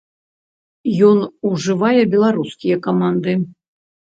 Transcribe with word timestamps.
Ён 1.09 1.17
ўжывае 1.51 1.99
беларускія 2.15 2.81
каманды. 2.89 3.37